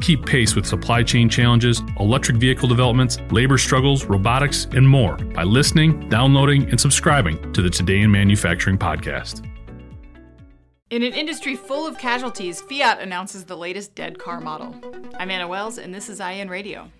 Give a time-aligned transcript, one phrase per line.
[0.00, 5.42] Keep pace with supply chain challenges, electric vehicle developments, labor struggles, robotics, and more by
[5.42, 9.46] listening, downloading, and subscribing to the Today in Manufacturing podcast.
[10.88, 14.74] In an industry full of casualties, Fiat announces the latest dead car model.
[15.18, 16.90] I'm Anna Wells, and this is IEN Radio.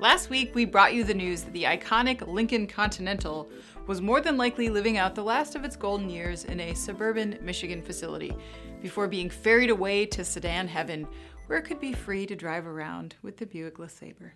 [0.00, 3.48] Last week, we brought you the news that the iconic Lincoln Continental
[3.86, 7.38] was more than likely living out the last of its golden years in a suburban
[7.40, 8.34] Michigan facility
[8.82, 11.06] before being ferried away to sedan heaven
[11.46, 14.32] where it could be free to drive around with the Buick LeSabre.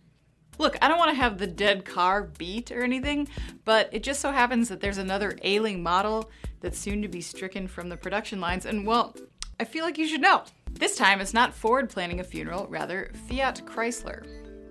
[0.58, 3.28] Look, I don't want to have the dead car beat or anything,
[3.64, 7.68] but it just so happens that there's another ailing model that's soon to be stricken
[7.68, 9.14] from the production lines, and well,
[9.60, 10.42] I feel like you should know.
[10.72, 14.26] This time it's not Ford planning a funeral, rather, Fiat Chrysler.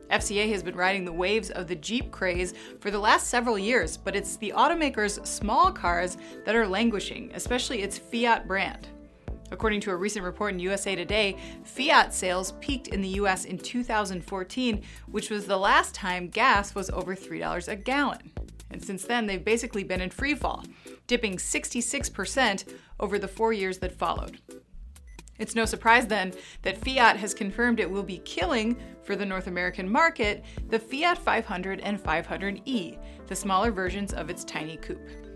[0.10, 3.98] FCA has been riding the waves of the Jeep craze for the last several years,
[3.98, 8.88] but it's the automaker's small cars that are languishing, especially its Fiat brand.
[9.52, 13.58] According to a recent report in USA Today, Fiat sales peaked in the US in
[13.58, 18.32] 2014, which was the last time gas was over $3 a gallon.
[18.70, 20.64] And since then, they've basically been in free fall,
[21.08, 24.40] dipping 66% over the four years that followed.
[25.40, 29.48] It's no surprise then that Fiat has confirmed it will be killing, for the North
[29.48, 35.27] American market, the Fiat 500 and 500e, the smaller versions of its tiny coupe.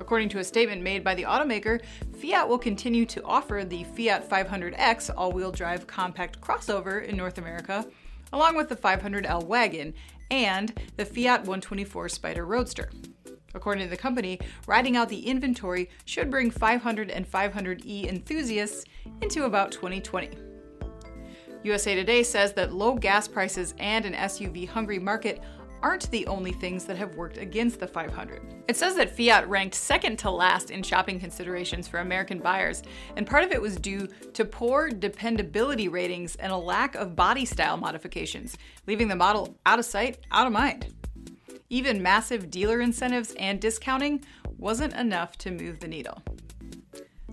[0.00, 1.80] According to a statement made by the automaker,
[2.20, 7.38] Fiat will continue to offer the Fiat 500X all wheel drive compact crossover in North
[7.38, 7.86] America,
[8.32, 9.94] along with the 500L wagon
[10.30, 12.90] and the Fiat 124 Spider Roadster.
[13.54, 18.84] According to the company, riding out the inventory should bring 500 and 500e enthusiasts
[19.22, 20.30] into about 2020.
[21.62, 25.40] USA Today says that low gas prices and an SUV hungry market
[25.84, 28.40] aren't the only things that have worked against the 500.
[28.68, 32.82] It says that Fiat ranked second to last in shopping considerations for American buyers,
[33.16, 37.44] and part of it was due to poor dependability ratings and a lack of body
[37.44, 38.56] style modifications,
[38.86, 40.86] leaving the model out of sight, out of mind.
[41.68, 44.24] Even massive dealer incentives and discounting
[44.56, 46.22] wasn't enough to move the needle.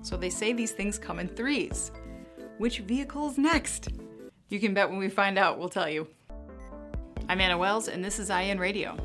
[0.01, 1.93] So they say these things come in threes.
[2.57, 3.87] Which vehicle's next?
[4.49, 6.05] You can bet when we find out, we'll tell you.
[7.31, 8.97] I'm Anna Wells, and this is IEN Radio.